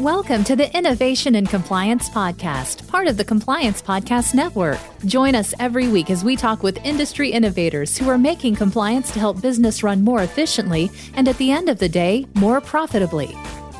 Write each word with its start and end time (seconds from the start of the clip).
Welcome 0.00 0.42
to 0.44 0.56
the 0.56 0.76
Innovation 0.76 1.36
and 1.36 1.48
Compliance 1.48 2.08
Podcast, 2.08 2.88
part 2.88 3.06
of 3.06 3.16
the 3.16 3.24
Compliance 3.24 3.80
Podcast 3.80 4.34
Network. 4.34 4.80
Join 5.06 5.36
us 5.36 5.54
every 5.60 5.86
week 5.86 6.10
as 6.10 6.24
we 6.24 6.34
talk 6.34 6.64
with 6.64 6.84
industry 6.84 7.30
innovators 7.30 7.96
who 7.96 8.08
are 8.08 8.18
making 8.18 8.56
compliance 8.56 9.12
to 9.12 9.20
help 9.20 9.40
business 9.40 9.84
run 9.84 10.02
more 10.02 10.24
efficiently 10.24 10.90
and 11.14 11.28
at 11.28 11.38
the 11.38 11.52
end 11.52 11.68
of 11.68 11.78
the 11.78 11.88
day, 11.88 12.26
more 12.34 12.60
profitably. 12.60 13.36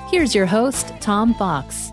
Here's 0.09 0.37
your 0.37 0.47
host, 0.47 0.93
Tom 1.01 1.35
Fox. 1.35 1.91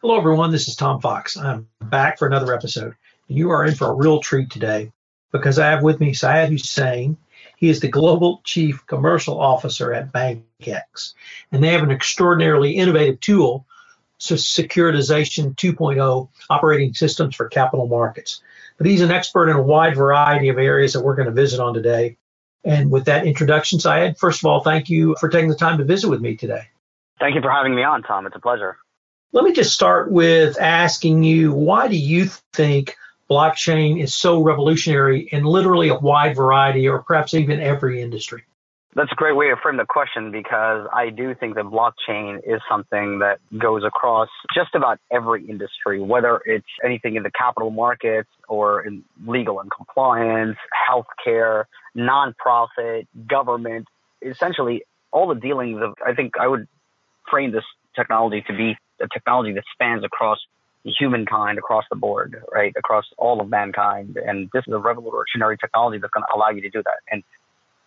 Hello, 0.00 0.18
everyone. 0.18 0.50
This 0.50 0.66
is 0.66 0.74
Tom 0.74 1.00
Fox. 1.00 1.36
I'm 1.36 1.68
back 1.80 2.18
for 2.18 2.26
another 2.26 2.52
episode. 2.52 2.96
You 3.28 3.50
are 3.50 3.64
in 3.64 3.76
for 3.76 3.92
a 3.92 3.94
real 3.94 4.18
treat 4.18 4.50
today 4.50 4.90
because 5.30 5.60
I 5.60 5.70
have 5.70 5.84
with 5.84 6.00
me 6.00 6.14
Syed 6.14 6.50
Hussain. 6.50 7.16
He 7.58 7.68
is 7.68 7.80
the 7.80 7.88
Global 7.88 8.40
Chief 8.44 8.86
Commercial 8.86 9.40
Officer 9.40 9.92
at 9.92 10.12
BankX, 10.12 11.14
and 11.50 11.62
they 11.62 11.70
have 11.72 11.82
an 11.82 11.90
extraordinarily 11.90 12.76
innovative 12.76 13.18
tool, 13.18 13.66
so 14.18 14.36
Securitization 14.36 15.56
2.0 15.56 16.28
operating 16.48 16.94
systems 16.94 17.34
for 17.34 17.48
capital 17.48 17.88
markets. 17.88 18.40
But 18.76 18.86
he's 18.86 19.00
an 19.00 19.10
expert 19.10 19.50
in 19.50 19.56
a 19.56 19.62
wide 19.62 19.96
variety 19.96 20.50
of 20.50 20.58
areas 20.58 20.92
that 20.92 21.02
we're 21.02 21.16
going 21.16 21.26
to 21.26 21.32
visit 21.32 21.58
on 21.58 21.74
today. 21.74 22.16
And 22.62 22.92
with 22.92 23.06
that 23.06 23.26
introduction, 23.26 23.80
Syed, 23.80 24.18
first 24.18 24.40
of 24.40 24.46
all, 24.46 24.60
thank 24.60 24.88
you 24.88 25.16
for 25.18 25.28
taking 25.28 25.48
the 25.48 25.56
time 25.56 25.78
to 25.78 25.84
visit 25.84 26.08
with 26.08 26.20
me 26.20 26.36
today. 26.36 26.68
Thank 27.18 27.34
you 27.34 27.40
for 27.40 27.50
having 27.50 27.74
me 27.74 27.82
on, 27.82 28.04
Tom. 28.04 28.24
It's 28.24 28.36
a 28.36 28.40
pleasure. 28.40 28.78
Let 29.32 29.42
me 29.42 29.52
just 29.52 29.74
start 29.74 30.12
with 30.12 30.60
asking 30.60 31.24
you 31.24 31.52
why 31.52 31.88
do 31.88 31.96
you 31.96 32.26
think 32.52 32.96
blockchain 33.30 34.02
is 34.02 34.14
so 34.14 34.42
revolutionary 34.42 35.28
in 35.30 35.44
literally 35.44 35.88
a 35.88 35.98
wide 35.98 36.36
variety 36.36 36.88
or 36.88 37.02
perhaps 37.02 37.34
even 37.34 37.60
every 37.60 38.00
industry? 38.00 38.44
That's 38.94 39.12
a 39.12 39.14
great 39.14 39.36
way 39.36 39.48
to 39.48 39.56
frame 39.56 39.76
the 39.76 39.84
question 39.84 40.32
because 40.32 40.88
I 40.92 41.10
do 41.10 41.34
think 41.34 41.54
that 41.56 41.66
blockchain 41.66 42.38
is 42.38 42.60
something 42.68 43.18
that 43.18 43.38
goes 43.56 43.84
across 43.84 44.28
just 44.54 44.74
about 44.74 44.98
every 45.12 45.46
industry, 45.46 46.00
whether 46.00 46.40
it's 46.46 46.66
anything 46.84 47.14
in 47.16 47.22
the 47.22 47.30
capital 47.30 47.70
markets 47.70 48.30
or 48.48 48.80
in 48.80 49.04
legal 49.26 49.60
and 49.60 49.70
compliance, 49.70 50.56
healthcare, 50.90 51.64
nonprofit, 51.96 53.06
government, 53.28 53.86
essentially 54.22 54.82
all 55.12 55.28
the 55.28 55.40
dealings 55.40 55.80
of, 55.82 55.94
I 56.04 56.14
think 56.14 56.32
I 56.40 56.48
would 56.48 56.66
frame 57.30 57.52
this 57.52 57.64
technology 57.94 58.42
to 58.46 58.56
be 58.56 58.76
a 59.00 59.08
technology 59.12 59.52
that 59.52 59.64
spans 59.72 60.02
across 60.02 60.38
humankind 60.84 61.58
across 61.58 61.84
the 61.90 61.96
board, 61.96 62.42
right? 62.52 62.72
Across 62.76 63.06
all 63.18 63.40
of 63.40 63.48
mankind. 63.48 64.16
And 64.16 64.48
this 64.52 64.64
is 64.66 64.72
a 64.72 64.78
revolutionary 64.78 65.56
technology 65.58 65.98
that's 65.98 66.12
going 66.12 66.24
to 66.28 66.36
allow 66.36 66.50
you 66.50 66.60
to 66.62 66.70
do 66.70 66.82
that. 66.82 66.98
And 67.10 67.22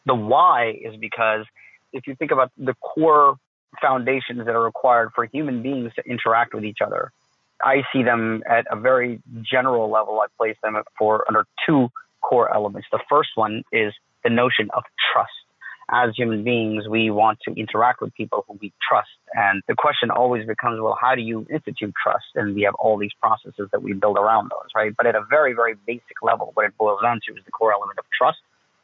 the 0.06 0.16
why 0.16 0.72
is 0.82 0.96
because 0.98 1.46
if 1.94 2.08
you 2.08 2.16
think 2.16 2.32
about 2.32 2.52
the 2.58 2.74
core 2.76 3.38
foundations 3.82 4.46
that 4.46 4.56
are 4.56 4.64
required 4.64 5.12
for 5.16 5.26
human 5.26 5.62
beings 5.62 5.92
to 5.96 6.04
interact 6.10 6.54
with 6.54 6.66
each 6.66 6.80
other, 6.86 7.12
I 7.64 7.84
see 7.94 8.04
them 8.04 8.44
at 8.50 8.66
a 8.72 8.76
very 8.76 9.22
general 9.42 9.90
level. 9.90 10.20
I 10.20 10.28
place 10.38 10.58
them 10.64 10.82
for 10.98 11.26
under 11.28 11.46
two 11.66 11.90
core 12.22 12.54
elements. 12.54 12.88
The 12.92 13.00
first 13.10 13.30
one 13.36 13.64
is 13.72 13.94
the 14.24 14.30
notion 14.30 14.70
of 14.74 14.84
trust 15.14 15.32
as 15.92 16.12
human 16.16 16.44
beings, 16.44 16.88
we 16.88 17.12
want 17.12 17.40
to 17.48 17.54
interact 17.54 18.02
with 18.02 18.14
people 18.14 18.46
who 18.48 18.58
we 18.62 18.72
trust. 18.88 19.10
And 19.34 19.62
the 19.68 19.76
question 19.76 20.10
always 20.10 20.48
becomes, 20.48 20.80
well, 20.80 20.98
how 21.00 21.16
do 21.16 21.22
you 21.22 21.46
institute 21.52 21.94
trust? 22.02 22.26
And 22.36 22.56
we 22.56 22.62
have 22.64 22.76
all 22.76 22.98
these 22.98 23.12
processes 23.22 23.68
that 23.72 23.84
we 23.84 23.94
build 23.94 24.18
around 24.18 24.52
those, 24.52 24.70
right? 24.76 24.94
But 24.96 25.06
at 25.06 25.16
a 25.16 25.24
very, 25.30 25.54
very 25.54 25.76
basic 25.86 26.22
level, 26.22 26.52
what 26.54 26.66
it 26.66 26.78
boils 26.78 27.02
down 27.02 27.20
to 27.28 27.34
is 27.34 27.44
the 27.46 27.52
core 27.52 27.74
element 27.74 28.00
of 28.00 28.06
trust. 28.18 28.40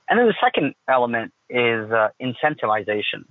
And 0.10 0.20
then 0.20 0.28
the 0.28 0.36
second 0.42 0.76
element 0.88 1.34
is 1.50 1.92
uh, 1.92 2.10
incentivization. 2.22 3.26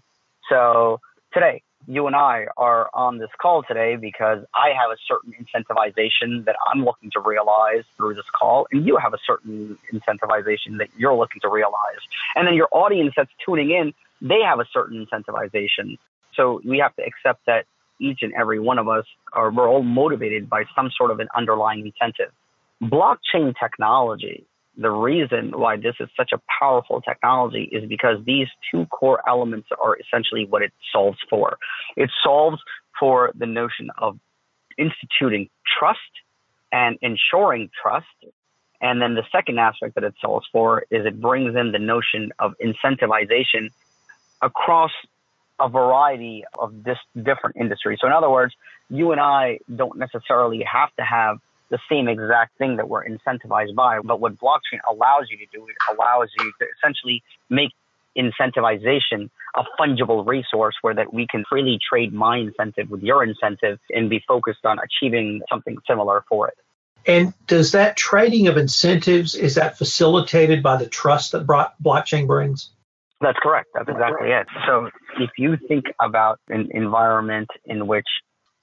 So 0.49 1.01
today, 1.33 1.63
you 1.87 2.07
and 2.07 2.17
I 2.17 2.47
are 2.57 2.91
on 2.95 3.19
this 3.19 3.31
call 3.41 3.63
today 3.63 3.97
because 3.97 4.45
I 4.55 4.71
have 4.71 4.91
a 4.91 4.97
certain 5.07 5.33
incentivization 5.33 6.45
that 6.45 6.57
I'm 6.71 6.85
looking 6.85 7.11
to 7.13 7.21
realize 7.21 7.85
through 7.97 8.15
this 8.15 8.29
call, 8.39 8.67
and 8.73 8.87
you 8.87 8.97
have 8.97 9.15
a 9.15 9.19
certain 9.25 9.79
incentivization 9.93 10.79
that 10.79 10.89
you're 10.97 11.15
looking 11.15 11.41
to 11.43 11.49
realize. 11.49 12.01
And 12.35 12.47
then 12.47 12.55
your 12.55 12.69
audience 12.73 13.15
that's 13.17 13.31
tuning 13.45 13.71
in, 13.71 13.95
they 14.21 14.41
have 14.45 14.59
a 14.59 14.67
certain 14.73 15.07
incentivization. 15.07 15.99
So 16.35 16.61
we 16.65 16.79
have 16.79 16.95
to 16.97 17.03
accept 17.05 17.47
that 17.47 17.67
each 18.01 18.19
and 18.23 18.33
every 18.35 18.61
one 18.61 18.79
of 18.79 18.89
us 18.89 19.05
are 19.33 19.51
we're 19.51 19.69
all 19.69 19.83
motivated 19.83 20.51
by 20.51 20.65
some 20.75 20.91
sort 20.97 21.11
of 21.11 21.21
an 21.21 21.29
underlying 21.35 21.87
incentive. 21.87 22.33
Blockchain 22.83 23.55
technology 23.59 24.45
the 24.77 24.91
reason 24.91 25.53
why 25.59 25.77
this 25.77 25.95
is 26.01 26.09
such 26.17 26.33
a 26.33 26.41
powerful 26.61 27.01
technology 27.01 27.69
is 27.73 27.89
because 27.89 28.19
these 28.25 28.49
two 28.71 28.87
core 28.87 29.21
elements 29.27 29.69
are 29.83 29.97
essentially 29.99 30.45
what 30.45 30.63
it 30.63 30.73
solves 30.93 31.19
for. 31.31 31.59
It 31.97 32.11
solves 32.23 32.59
for 32.99 33.33
the 33.35 33.47
notion 33.47 33.91
of 33.99 34.19
instituting 34.77 35.49
trust 35.79 36.01
and 36.73 36.99
ensuring 37.01 37.71
trust. 37.81 38.07
And 38.81 39.01
then 39.01 39.15
the 39.15 39.25
second 39.33 39.59
aspect 39.59 39.95
that 39.95 40.05
it 40.05 40.15
solves 40.21 40.47
for 40.53 40.85
is 40.91 41.07
it 41.07 41.21
brings 41.21 41.57
in 41.57 41.73
the 41.73 41.79
notion 41.79 42.33
of 42.39 42.55
incentivization 42.63 43.71
across 44.43 44.93
a 45.59 45.69
variety 45.71 46.45
of 46.59 46.85
this 46.85 46.99
different 47.17 47.57
industries. 47.57 47.99
So 48.01 48.07
in 48.07 48.13
other 48.13 48.29
words, 48.29 48.55
you 48.91 49.13
and 49.13 49.21
I 49.21 49.61
don't 49.75 49.99
necessarily 49.99 50.63
have 50.71 50.95
to 50.97 51.03
have 51.03 51.39
the 51.71 51.79
same 51.91 52.09
exact 52.09 52.57
thing 52.59 52.77
that 52.77 52.89
we're 52.89 53.05
incentivized 53.05 53.75
by. 53.75 54.01
But 54.01 54.21
what 54.21 54.39
blockchain 54.39 54.81
allows 54.91 55.27
you 55.31 55.37
to 55.39 55.47
do, 55.53 55.67
it 55.67 55.77
allows 55.95 56.29
you 56.39 56.53
to 56.61 56.67
essentially 56.77 57.23
make 57.51 57.73
incentivization 58.17 59.29
a 59.57 59.65
fungible 59.79 60.27
resource 60.27 60.75
where 60.83 60.95
that 60.95 61.13
we 61.13 61.27
can 61.27 61.45
freely 61.49 61.79
trade 61.89 62.13
my 62.13 62.39
incentive 62.39 62.91
with 62.91 63.03
your 63.03 63.23
incentive 63.23 63.79
and 63.91 64.09
be 64.09 64.23
focused 64.27 64.65
on 64.65 64.79
achieving 64.79 65.43
something 65.51 65.77
similar 65.87 66.25
for 66.29 66.49
it. 66.49 66.55
And 67.07 67.33
does 67.47 67.73
that 67.73 67.97
trading 67.97 68.49
of 68.49 68.57
incentives 68.57 69.35
is 69.35 69.55
that 69.55 69.79
facilitated 69.79 70.63
by 70.63 70.77
the 70.77 70.87
trust 70.87 71.33
that 71.33 71.47
blockchain 71.47 72.27
brings? 72.27 72.71
That's 73.21 73.39
correct. 73.41 73.69
That's 73.75 73.89
exactly 73.89 74.31
it. 74.31 74.47
So 74.67 74.91
if 75.19 75.31
you 75.39 75.57
think 75.69 75.87
about 76.01 76.39
an 76.49 76.69
environment 76.73 77.49
in 77.65 77.87
which 77.87 78.07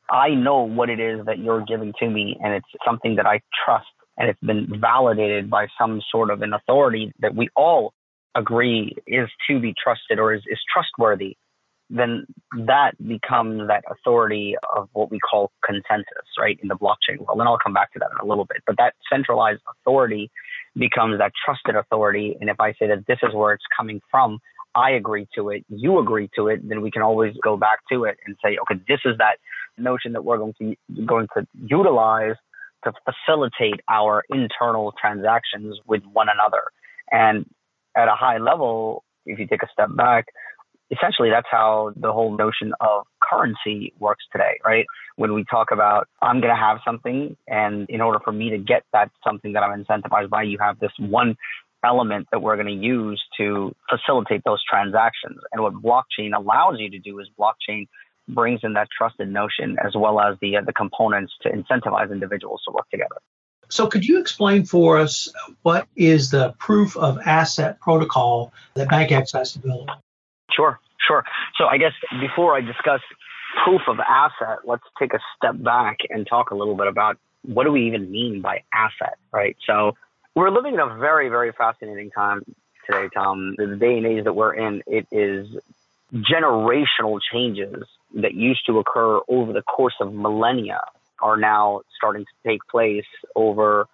I 0.10 0.30
know 0.30 0.64
what 0.64 0.90
it 0.90 1.00
is 1.00 1.26
that 1.26 1.40
you're 1.40 1.64
giving 1.66 1.94
to 2.00 2.10
me, 2.10 2.38
and 2.44 2.54
it's 2.54 2.68
something 2.86 3.16
that 3.16 3.26
I 3.26 3.42
trust, 3.66 3.88
and 4.18 4.30
it's 4.30 4.40
been 4.42 4.80
validated 4.80 5.50
by 5.50 5.68
some 5.80 6.02
sort 6.12 6.30
of 6.30 6.42
an 6.42 6.54
authority 6.54 7.14
that 7.20 7.36
we 7.36 7.50
all 7.56 7.94
agree 8.36 8.96
is 9.08 9.30
to 9.50 9.60
be 9.60 9.74
trusted 9.82 10.20
or 10.20 10.34
is, 10.34 10.42
is 10.48 10.60
trustworthy, 10.72 11.38
then 11.90 12.26
that 12.66 12.92
becomes 13.08 13.68
that 13.68 13.84
authority 13.90 14.56
of 14.76 14.90
what 14.94 15.12
we 15.12 15.20
call 15.20 15.52
consensus, 15.66 16.26
right, 16.40 16.58
in 16.62 16.68
the 16.68 16.76
blockchain 16.76 17.20
world. 17.20 17.40
And 17.40 17.48
I'll 17.48 17.60
come 17.60 17.74
back 17.74 17.94
to 17.94 18.00
that 18.00 18.10
in 18.12 18.26
a 18.26 18.28
little 18.28 18.46
bit. 18.46 18.64
But 18.66 18.78
that 18.78 18.94
centralized 19.12 19.62
authority 19.70 20.32
becomes 20.76 21.20
that 21.20 21.32
trusted 21.46 21.76
authority. 21.76 22.36
And 22.40 22.50
if 22.50 22.60
I 22.60 22.72
say 22.74 22.88
that 22.88 23.06
this 23.08 23.20
is 23.22 23.34
where 23.34 23.54
it's 23.54 23.66
coming 23.78 24.02
from, 24.10 24.40
I 24.76 24.92
agree 24.92 25.28
to 25.36 25.50
it, 25.50 25.64
you 25.70 26.00
agree 26.00 26.30
to 26.36 26.48
it, 26.48 26.68
then 26.68 26.82
we 26.82 26.90
can 26.90 27.04
always 27.04 27.36
go 27.44 27.58
back 27.58 27.80
to 27.92 28.06
it 28.06 28.18
and 28.26 28.36
say, 28.44 28.58
okay, 28.64 28.82
this 28.88 29.00
is 29.06 29.16
that 29.20 29.38
notion 29.78 30.14
that 30.14 30.24
we're 30.24 30.38
going 30.38 30.54
to 30.60 30.76
going 31.06 31.28
to 31.36 31.46
utilize 31.66 32.36
to 32.84 32.92
facilitate 33.06 33.80
our 33.90 34.24
internal 34.30 34.94
transactions 35.00 35.80
with 35.88 36.04
one 36.12 36.28
another. 36.34 36.64
And 37.12 37.46
at 37.96 38.08
a 38.08 38.16
high 38.16 38.38
level, 38.38 39.04
if 39.26 39.40
you 39.40 39.48
take 39.48 39.64
a 39.64 39.68
step 39.72 39.90
back, 39.96 40.26
essentially 40.92 41.30
that's 41.30 41.48
how 41.50 41.94
the 41.96 42.12
whole 42.12 42.36
notion 42.36 42.74
of 42.82 43.04
currency 43.22 43.94
works 44.00 44.26
today, 44.32 44.60
right? 44.66 44.86
When 45.16 45.34
we 45.34 45.46
talk 45.50 45.72
about 45.72 46.08
I'm 46.22 46.42
going 46.42 46.54
to 46.54 46.60
have 46.60 46.80
something, 46.86 47.38
and 47.48 47.90
in 47.90 48.02
order 48.02 48.20
for 48.24 48.32
me 48.32 48.50
to 48.50 48.58
get 48.58 48.84
that 48.94 49.12
something 49.26 49.54
that 49.54 49.64
I'm 49.64 49.84
incentivized 49.84 50.30
by, 50.30 50.44
you 50.44 50.58
have 50.60 50.80
this 50.80 50.92
one 51.00 51.36
element 51.86 52.28
that 52.32 52.42
we're 52.42 52.56
going 52.56 52.68
to 52.68 52.86
use 52.86 53.22
to 53.38 53.76
facilitate 53.90 54.42
those 54.46 54.64
transactions. 54.70 55.40
And 55.52 55.62
what 55.62 55.74
blockchain 55.74 56.36
allows 56.36 56.76
you 56.80 56.90
to 56.90 57.00
do 57.00 57.20
is 57.20 57.28
blockchain 57.38 57.88
brings 58.28 58.62
in 58.64 58.74
that 58.74 58.88
trusted 58.96 59.30
notion 59.32 59.78
as 59.84 59.94
well 59.96 60.20
as 60.20 60.38
the 60.42 60.58
uh, 60.58 60.62
the 60.62 60.74
components 60.74 61.34
to 61.42 61.50
incentivize 61.50 62.12
individuals 62.12 62.62
to 62.66 62.74
work 62.74 62.90
together. 62.90 63.18
So, 63.70 63.88
could 63.88 64.06
you 64.06 64.20
explain 64.20 64.66
for 64.66 65.00
us 65.00 65.30
what 65.64 65.88
is 65.96 66.30
the 66.30 66.54
proof 66.60 66.96
of 66.96 67.18
asset 67.26 67.80
protocol 67.80 68.54
that 68.76 68.88
BankX 68.88 69.34
has 69.34 69.54
to 69.54 69.60
build? 69.60 69.90
Sure, 70.52 70.80
sure. 71.06 71.24
So, 71.58 71.66
I 71.66 71.78
guess 71.78 71.94
before 72.20 72.56
I 72.56 72.62
discuss 72.62 73.02
proof 73.64 73.82
of 73.88 74.00
asset, 74.00 74.60
let's 74.66 74.84
take 75.00 75.14
a 75.14 75.20
step 75.36 75.56
back 75.64 75.98
and 76.10 76.28
talk 76.28 76.52
a 76.52 76.56
little 76.56 76.76
bit 76.76 76.88
about 76.88 77.18
what 77.44 77.66
do 77.66 77.72
we 77.72 77.88
even 77.88 78.12
mean 78.12 78.42
by 78.42 78.64
asset, 78.74 79.18
right? 79.32 79.58
So, 79.66 79.94
we're 80.36 80.50
living 80.50 80.76
in 80.76 80.80
a 80.80 80.98
very, 80.98 81.30
very 81.30 81.52
fascinating 81.52 82.12
time 82.12 82.44
today, 82.86 83.10
Tom. 83.14 83.56
The 83.58 83.76
day 83.76 83.98
and 83.98 84.06
age 84.06 84.24
that 84.26 84.34
we're 84.34 84.54
in, 84.54 84.84
it 84.88 85.08
is 85.12 85.48
generational 86.14 87.20
changes 87.32 87.84
that 88.14 88.34
used 88.34 88.66
to 88.68 88.80
occur 88.80 89.20
over 89.28 89.54
the 89.54 89.64
course 89.64 89.96
of 90.00 90.14
millennia 90.14 90.82
are 91.22 91.38
now 91.38 91.82
starting 91.96 92.26
to 92.26 92.50
take 92.50 92.60
place 92.70 93.06
over 93.36 93.88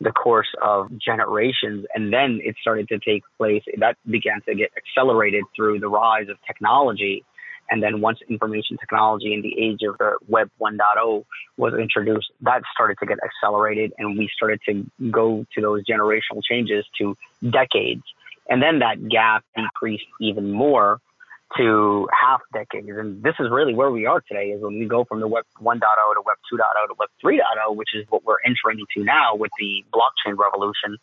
the 0.00 0.12
course 0.12 0.48
of 0.62 0.90
generations. 0.98 1.86
And 1.94 2.12
then 2.12 2.40
it 2.42 2.56
started 2.60 2.88
to 2.88 2.98
take 2.98 3.22
place, 3.38 3.62
that 3.78 3.96
began 4.08 4.40
to 4.46 4.54
get 4.54 4.70
accelerated 4.76 5.44
through 5.54 5.80
the 5.80 5.88
rise 5.88 6.28
of 6.28 6.36
technology. 6.46 7.24
And 7.70 7.82
then 7.82 8.00
once 8.00 8.20
information 8.28 8.76
technology 8.78 9.34
in 9.34 9.42
the 9.42 9.58
age 9.58 9.80
of 9.88 9.98
the 9.98 10.18
Web 10.28 10.50
1.0 10.60 11.24
was 11.56 11.74
introduced, 11.74 12.30
that 12.42 12.62
started 12.72 12.96
to 13.00 13.06
get 13.06 13.18
accelerated 13.24 13.92
and 13.98 14.16
we 14.16 14.30
started 14.34 14.60
to 14.68 14.88
go 15.10 15.44
to 15.54 15.60
those 15.60 15.82
generational 15.84 16.42
changes 16.48 16.84
to 16.98 17.16
decades. 17.42 18.02
And 18.48 18.62
then 18.62 18.78
that 18.78 19.08
gap 19.08 19.44
decreased 19.56 20.04
even 20.20 20.52
more 20.52 21.00
to 21.56 22.08
half 22.12 22.40
decades. 22.52 22.88
And 22.88 23.22
this 23.22 23.34
is 23.38 23.50
really 23.50 23.74
where 23.74 23.90
we 23.90 24.06
are 24.06 24.20
today 24.20 24.50
is 24.50 24.60
when 24.60 24.78
we 24.78 24.86
go 24.86 25.04
from 25.04 25.20
the 25.20 25.28
Web 25.28 25.44
1.0 25.60 25.80
to 25.80 26.22
Web 26.24 26.36
2.0 26.52 26.88
to 26.88 26.94
Web 26.98 27.08
3.0, 27.24 27.76
which 27.76 27.94
is 27.94 28.04
what 28.08 28.24
we're 28.24 28.40
entering 28.44 28.80
into 28.80 29.04
now 29.04 29.36
with 29.36 29.50
the 29.58 29.84
blockchain 29.92 30.36
revolution 30.36 30.98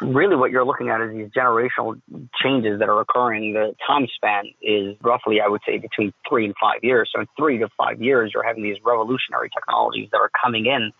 really 0.00 0.36
what 0.36 0.50
you're 0.50 0.64
looking 0.64 0.90
at 0.90 1.00
is 1.00 1.12
these 1.12 1.28
generational 1.28 2.00
changes 2.42 2.78
that 2.80 2.88
are 2.88 3.00
occurring. 3.00 3.52
The 3.52 3.74
time 3.86 4.06
span 4.14 4.46
is 4.60 4.96
roughly, 5.02 5.40
I 5.40 5.48
would 5.48 5.62
say, 5.66 5.78
between 5.78 6.12
three 6.28 6.44
and 6.44 6.54
five 6.60 6.82
years. 6.82 7.10
So 7.14 7.20
in 7.20 7.28
three 7.36 7.58
to 7.58 7.68
five 7.76 8.02
years, 8.02 8.32
you're 8.34 8.44
having 8.44 8.62
these 8.62 8.78
revolutionary 8.84 9.50
technologies 9.50 10.08
that 10.12 10.18
are 10.18 10.30
coming 10.42 10.66
in 10.66 10.92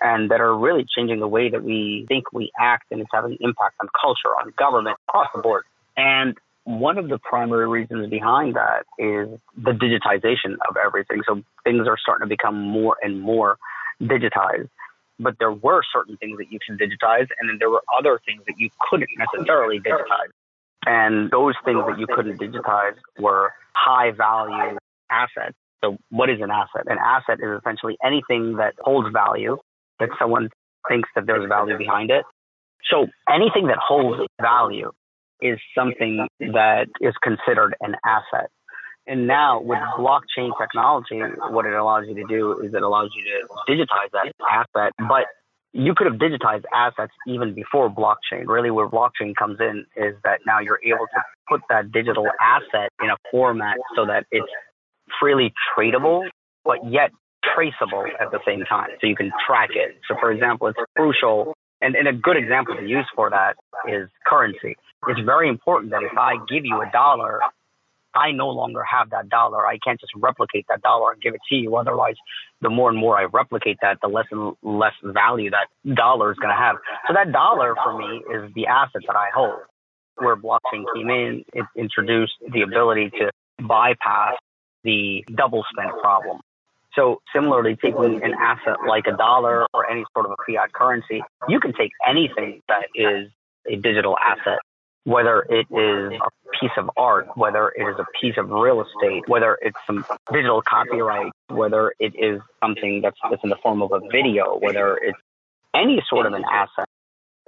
and 0.00 0.30
that 0.30 0.40
are 0.40 0.56
really 0.56 0.86
changing 0.96 1.20
the 1.20 1.28
way 1.28 1.50
that 1.50 1.62
we 1.62 2.06
think, 2.08 2.32
we 2.32 2.50
act, 2.58 2.84
and 2.90 3.00
it's 3.00 3.10
having 3.12 3.32
an 3.32 3.38
impact 3.40 3.76
on 3.80 3.88
culture, 4.00 4.28
on 4.40 4.52
government, 4.56 4.96
across 5.08 5.28
the 5.34 5.42
board. 5.42 5.64
And 5.96 6.36
one 6.68 6.98
of 6.98 7.08
the 7.08 7.18
primary 7.18 7.68
reasons 7.68 8.10
behind 8.10 8.56
that 8.56 8.84
is 8.98 9.28
the 9.56 9.72
digitization 9.72 10.56
of 10.68 10.76
everything. 10.76 11.22
So 11.26 11.42
things 11.64 11.86
are 11.88 11.96
starting 11.98 12.26
to 12.26 12.28
become 12.28 12.60
more 12.60 12.96
and 13.02 13.20
more 13.20 13.56
digitized 14.02 14.68
but 15.18 15.34
there 15.38 15.52
were 15.52 15.82
certain 15.92 16.16
things 16.16 16.38
that 16.38 16.50
you 16.50 16.58
could 16.64 16.78
digitize, 16.78 17.26
and 17.38 17.48
then 17.48 17.56
there 17.58 17.70
were 17.70 17.82
other 17.98 18.20
things 18.24 18.42
that 18.46 18.54
you 18.58 18.70
couldn't 18.88 19.10
necessarily 19.18 19.80
digitize. 19.80 20.30
And 20.86 21.30
those 21.30 21.54
things 21.64 21.82
that 21.86 21.98
you 21.98 22.06
couldn't 22.06 22.38
digitize 22.38 22.94
were 23.18 23.52
high 23.74 24.12
value 24.12 24.78
assets. 25.10 25.56
So, 25.82 25.96
what 26.10 26.30
is 26.30 26.40
an 26.40 26.50
asset? 26.50 26.86
An 26.86 26.98
asset 26.98 27.38
is 27.40 27.58
essentially 27.58 27.96
anything 28.04 28.56
that 28.56 28.74
holds 28.80 29.12
value, 29.12 29.58
that 30.00 30.10
someone 30.18 30.50
thinks 30.88 31.08
that 31.14 31.26
there's 31.26 31.48
value 31.48 31.76
behind 31.76 32.10
it. 32.10 32.24
So, 32.90 33.08
anything 33.28 33.66
that 33.66 33.78
holds 33.78 34.20
value 34.40 34.92
is 35.40 35.58
something 35.74 36.26
that 36.40 36.86
is 37.00 37.14
considered 37.22 37.74
an 37.80 37.94
asset. 38.04 38.50
And 39.06 39.26
now 39.26 39.60
with 39.60 39.78
blockchain 39.98 40.50
technology, 40.60 41.20
what 41.50 41.64
it 41.64 41.72
allows 41.72 42.04
you 42.06 42.14
to 42.16 42.24
do 42.28 42.60
is 42.60 42.74
it 42.74 42.82
allows 42.82 43.10
you 43.16 43.24
to 43.24 43.72
digitize 43.72 44.10
that 44.12 44.32
asset, 44.50 44.92
but 45.08 45.24
you 45.72 45.94
could 45.94 46.06
have 46.06 46.16
digitized 46.16 46.64
assets 46.74 47.12
even 47.26 47.54
before 47.54 47.88
blockchain. 47.88 48.46
Really, 48.46 48.70
where 48.70 48.88
blockchain 48.88 49.34
comes 49.38 49.58
in 49.60 49.86
is 49.96 50.14
that 50.24 50.40
now 50.46 50.60
you're 50.60 50.80
able 50.84 51.06
to 51.06 51.22
put 51.48 51.62
that 51.70 51.90
digital 51.90 52.26
asset 52.40 52.90
in 53.02 53.08
a 53.08 53.16
format 53.30 53.76
so 53.96 54.04
that 54.06 54.26
it's 54.30 54.46
freely 55.20 55.52
tradable, 55.76 56.28
but 56.64 56.78
yet 56.90 57.10
traceable 57.54 58.04
at 58.20 58.30
the 58.30 58.40
same 58.46 58.64
time. 58.64 58.90
So 59.00 59.06
you 59.06 59.16
can 59.16 59.30
track 59.46 59.70
it. 59.72 59.96
So, 60.08 60.16
for 60.20 60.30
example, 60.32 60.68
it's 60.68 60.78
crucial, 60.96 61.54
and, 61.80 61.94
and 61.94 62.08
a 62.08 62.12
good 62.12 62.36
example 62.36 62.76
to 62.76 62.86
use 62.86 63.06
for 63.14 63.30
that 63.30 63.54
is 63.90 64.08
currency. 64.26 64.76
It's 65.06 65.20
very 65.20 65.48
important 65.48 65.92
that 65.92 66.02
if 66.02 66.16
I 66.18 66.34
give 66.48 66.64
you 66.64 66.80
a 66.80 66.90
dollar, 66.92 67.40
I 68.14 68.32
no 68.32 68.48
longer 68.48 68.82
have 68.82 69.10
that 69.10 69.28
dollar. 69.28 69.66
I 69.66 69.78
can't 69.78 70.00
just 70.00 70.12
replicate 70.16 70.66
that 70.68 70.82
dollar 70.82 71.12
and 71.12 71.22
give 71.22 71.34
it 71.34 71.40
to 71.50 71.54
you. 71.54 71.76
Otherwise, 71.76 72.16
the 72.60 72.70
more 72.70 72.90
and 72.90 72.98
more 72.98 73.18
I 73.18 73.24
replicate 73.24 73.78
that, 73.82 73.98
the 74.02 74.08
less 74.08 74.26
and 74.30 74.54
less 74.62 74.94
value 75.04 75.50
that 75.50 75.68
dollar 75.94 76.32
is 76.32 76.38
going 76.38 76.54
to 76.54 76.60
have. 76.60 76.76
So 77.06 77.14
that 77.14 77.32
dollar 77.32 77.76
for 77.82 77.96
me 77.96 78.22
is 78.34 78.52
the 78.54 78.66
asset 78.66 79.02
that 79.06 79.16
I 79.16 79.28
hold. 79.34 79.60
Where 80.16 80.36
blockchain 80.36 80.84
came 80.94 81.10
in, 81.10 81.44
it 81.52 81.64
introduced 81.76 82.32
the 82.52 82.62
ability 82.62 83.10
to 83.10 83.30
bypass 83.62 84.34
the 84.82 85.24
double 85.32 85.64
spend 85.70 85.92
problem. 86.00 86.40
So 86.94 87.20
similarly, 87.32 87.76
taking 87.76 88.24
an 88.24 88.34
asset 88.34 88.78
like 88.88 89.06
a 89.06 89.16
dollar 89.16 89.66
or 89.72 89.88
any 89.88 90.04
sort 90.12 90.26
of 90.26 90.32
a 90.32 90.36
fiat 90.44 90.72
currency, 90.72 91.22
you 91.48 91.60
can 91.60 91.72
take 91.72 91.92
anything 92.08 92.62
that 92.66 92.86
is 92.96 93.30
a 93.70 93.76
digital 93.76 94.16
asset 94.18 94.58
whether 95.04 95.46
it 95.48 95.66
is 95.70 96.20
a 96.20 96.58
piece 96.60 96.70
of 96.76 96.90
art, 96.96 97.28
whether 97.34 97.68
it 97.68 97.82
is 97.82 97.96
a 97.98 98.06
piece 98.20 98.34
of 98.36 98.50
real 98.50 98.82
estate, 98.82 99.22
whether 99.26 99.56
it's 99.62 99.78
some 99.86 100.04
digital 100.32 100.62
copyright, 100.62 101.32
whether 101.48 101.94
it 101.98 102.14
is 102.18 102.40
something 102.62 103.00
that's, 103.02 103.16
that's 103.30 103.42
in 103.42 103.50
the 103.50 103.56
form 103.62 103.80
of 103.82 103.92
a 103.92 104.00
video, 104.12 104.58
whether 104.58 104.96
it's 104.96 105.18
any 105.74 106.02
sort 106.08 106.26
of 106.26 106.32
an 106.34 106.44
asset, 106.50 106.86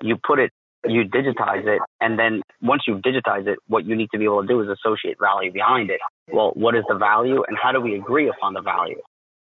you 0.00 0.16
put 0.16 0.38
it, 0.38 0.50
you 0.86 1.04
digitize 1.04 1.66
it, 1.66 1.82
and 2.00 2.18
then 2.18 2.40
once 2.62 2.82
you've 2.86 3.02
digitized 3.02 3.46
it, 3.46 3.58
what 3.66 3.84
you 3.84 3.94
need 3.94 4.08
to 4.12 4.18
be 4.18 4.24
able 4.24 4.40
to 4.40 4.48
do 4.48 4.60
is 4.62 4.68
associate 4.68 5.18
value 5.20 5.52
behind 5.52 5.90
it. 5.90 6.00
Well, 6.32 6.52
what 6.54 6.74
is 6.74 6.84
the 6.88 6.94
value 6.94 7.42
and 7.46 7.58
how 7.62 7.72
do 7.72 7.80
we 7.80 7.94
agree 7.94 8.28
upon 8.28 8.54
the 8.54 8.62
value? 8.62 9.00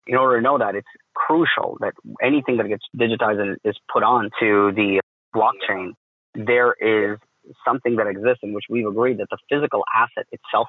In 0.05 0.15
order 0.15 0.37
to 0.37 0.41
know 0.41 0.57
that, 0.57 0.75
it's 0.75 0.87
crucial 1.13 1.77
that 1.81 1.93
anything 2.23 2.55
that 2.57 2.69
gets 2.69 2.85
digitized 2.95 3.41
and 3.41 3.57
is 3.65 3.75
put 3.91 4.03
onto 4.03 4.71
the 4.73 5.01
blockchain, 5.35 5.91
there 6.33 6.73
is 6.79 7.19
something 7.65 7.95
that 7.97 8.07
exists 8.07 8.39
in 8.43 8.53
which 8.53 8.65
we've 8.69 8.87
agreed 8.87 9.19
that 9.19 9.27
the 9.29 9.37
physical 9.49 9.83
asset 9.95 10.25
itself 10.31 10.67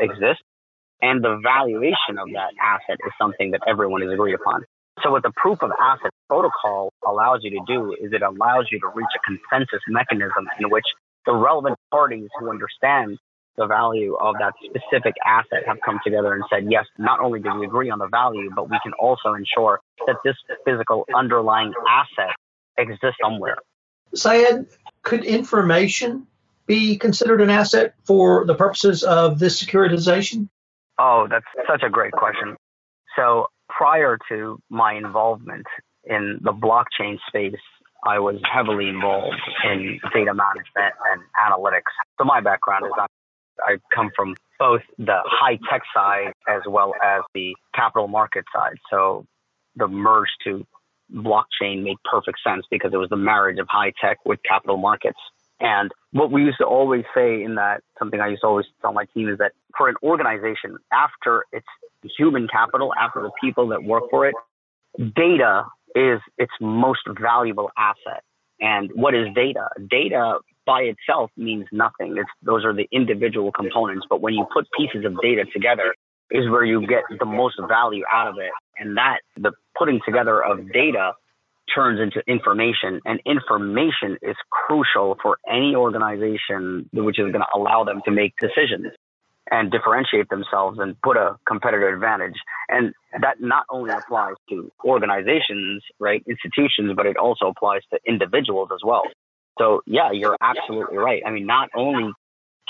exists 0.00 0.42
and 1.00 1.22
the 1.22 1.40
valuation 1.42 2.16
of 2.18 2.28
that 2.32 2.54
asset 2.62 2.96
is 3.04 3.12
something 3.20 3.50
that 3.50 3.60
everyone 3.66 4.02
has 4.02 4.12
agreed 4.12 4.34
upon. 4.34 4.64
So 5.02 5.10
what 5.10 5.22
the 5.22 5.32
proof 5.34 5.58
of 5.62 5.70
asset 5.80 6.12
protocol 6.28 6.92
allows 7.06 7.40
you 7.42 7.50
to 7.50 7.64
do 7.66 7.92
is 7.92 8.12
it 8.12 8.22
allows 8.22 8.68
you 8.70 8.78
to 8.80 8.88
reach 8.94 9.10
a 9.16 9.20
consensus 9.26 9.80
mechanism 9.88 10.46
in 10.60 10.70
which 10.70 10.84
the 11.26 11.34
relevant 11.34 11.76
parties 11.90 12.28
who 12.38 12.50
understand 12.50 13.18
the 13.56 13.66
value 13.66 14.16
of 14.16 14.34
that 14.38 14.52
specific 14.64 15.14
asset 15.26 15.66
have 15.66 15.76
come 15.84 15.98
together 16.04 16.32
and 16.34 16.42
said, 16.48 16.66
yes, 16.70 16.84
not 16.98 17.20
only 17.20 17.40
do 17.40 17.52
we 17.58 17.66
agree 17.66 17.90
on 17.90 17.98
the 17.98 18.08
value, 18.08 18.50
but 18.54 18.70
we 18.70 18.78
can 18.82 18.92
also 18.94 19.34
ensure 19.34 19.80
that 20.06 20.16
this 20.24 20.36
physical 20.64 21.04
underlying 21.14 21.72
asset 21.88 22.34
exists 22.78 23.16
somewhere. 23.22 23.56
Syed, 24.14 24.66
could 25.02 25.24
information 25.24 26.26
be 26.66 26.96
considered 26.96 27.40
an 27.40 27.50
asset 27.50 27.94
for 28.04 28.44
the 28.46 28.54
purposes 28.54 29.02
of 29.02 29.38
this 29.38 29.62
securitization? 29.62 30.48
Oh, 30.98 31.26
that's 31.28 31.46
such 31.68 31.82
a 31.82 31.90
great 31.90 32.12
question. 32.12 32.56
So 33.16 33.46
prior 33.68 34.18
to 34.28 34.58
my 34.68 34.94
involvement 34.94 35.66
in 36.04 36.38
the 36.42 36.52
blockchain 36.52 37.18
space, 37.26 37.60
I 38.04 38.18
was 38.18 38.36
heavily 38.52 38.88
involved 38.88 39.40
in 39.64 40.00
data 40.12 40.34
management 40.34 40.94
and 41.12 41.22
analytics. 41.40 41.92
So 42.18 42.24
my 42.24 42.40
background 42.40 42.86
is 42.86 42.92
I 43.64 43.76
come 43.94 44.10
from 44.16 44.34
both 44.58 44.82
the 44.98 45.20
high 45.24 45.58
tech 45.70 45.82
side 45.94 46.32
as 46.48 46.62
well 46.66 46.94
as 47.02 47.22
the 47.34 47.54
capital 47.74 48.08
market 48.08 48.44
side. 48.54 48.76
So 48.90 49.26
the 49.76 49.86
merge 49.88 50.28
to 50.44 50.66
blockchain 51.14 51.82
made 51.82 51.96
perfect 52.10 52.38
sense 52.44 52.64
because 52.70 52.92
it 52.92 52.96
was 52.96 53.10
the 53.10 53.16
marriage 53.16 53.58
of 53.58 53.66
high 53.68 53.92
tech 54.00 54.18
with 54.24 54.40
capital 54.48 54.76
markets. 54.76 55.18
And 55.60 55.92
what 56.10 56.32
we 56.32 56.42
used 56.42 56.58
to 56.58 56.64
always 56.64 57.04
say 57.14 57.42
in 57.42 57.54
that, 57.54 57.82
something 57.98 58.20
I 58.20 58.28
used 58.28 58.42
to 58.42 58.48
always 58.48 58.66
tell 58.80 58.92
my 58.92 59.04
team 59.14 59.28
is 59.28 59.38
that 59.38 59.52
for 59.76 59.88
an 59.88 59.94
organization, 60.02 60.76
after 60.92 61.44
its 61.52 61.66
human 62.18 62.48
capital, 62.48 62.92
after 63.00 63.22
the 63.22 63.30
people 63.40 63.68
that 63.68 63.84
work 63.84 64.04
for 64.10 64.26
it, 64.26 64.34
data 64.98 65.64
is 65.94 66.20
its 66.36 66.52
most 66.60 67.02
valuable 67.20 67.70
asset. 67.76 68.24
And 68.60 68.90
what 68.94 69.14
is 69.14 69.28
data? 69.34 69.68
Data 69.88 70.38
by 70.66 70.82
itself 70.82 71.30
means 71.36 71.66
nothing. 71.72 72.16
It's, 72.16 72.30
those 72.42 72.64
are 72.64 72.72
the 72.72 72.88
individual 72.92 73.52
components. 73.52 74.06
But 74.08 74.20
when 74.20 74.34
you 74.34 74.46
put 74.52 74.66
pieces 74.76 75.04
of 75.04 75.20
data 75.20 75.44
together, 75.52 75.94
is 76.32 76.48
where 76.48 76.64
you 76.64 76.86
get 76.86 77.02
the 77.18 77.26
most 77.26 77.60
value 77.68 78.04
out 78.10 78.28
of 78.28 78.38
it. 78.38 78.50
And 78.78 78.96
that, 78.96 79.18
the 79.36 79.52
putting 79.76 80.00
together 80.04 80.42
of 80.42 80.72
data 80.72 81.12
turns 81.74 82.00
into 82.00 82.22
information 82.26 83.00
and 83.04 83.20
information 83.24 84.18
is 84.22 84.36
crucial 84.50 85.16
for 85.22 85.38
any 85.48 85.74
organization 85.74 86.88
which 86.92 87.18
is 87.18 87.32
going 87.32 87.44
to 87.44 87.46
allow 87.54 87.84
them 87.84 88.02
to 88.04 88.10
make 88.10 88.34
decisions 88.40 88.92
and 89.50 89.70
differentiate 89.70 90.28
themselves 90.28 90.78
and 90.80 91.00
put 91.02 91.16
a 91.16 91.36
competitive 91.46 91.92
advantage. 91.94 92.34
And 92.68 92.94
that 93.20 93.40
not 93.40 93.64
only 93.70 93.90
applies 93.92 94.34
to 94.48 94.70
organizations, 94.84 95.82
right, 95.98 96.22
institutions, 96.26 96.92
but 96.96 97.06
it 97.06 97.16
also 97.16 97.48
applies 97.48 97.82
to 97.92 97.98
individuals 98.06 98.70
as 98.72 98.80
well. 98.84 99.02
So 99.58 99.82
yeah, 99.86 100.10
you're 100.12 100.36
absolutely 100.40 100.96
right. 100.96 101.22
I 101.26 101.30
mean, 101.30 101.46
not 101.46 101.68
only 101.74 102.12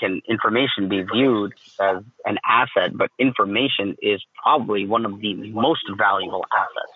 can 0.03 0.21
information 0.29 0.89
be 0.89 1.03
viewed 1.03 1.55
as 1.81 2.03
an 2.25 2.39
asset, 2.45 2.91
but 2.95 3.11
information 3.19 3.97
is 4.03 4.21
probably 4.43 4.85
one 4.85 5.07
of 5.07 5.21
the 5.21 5.35
most 5.53 5.83
valuable 5.97 6.45
assets. 6.53 6.93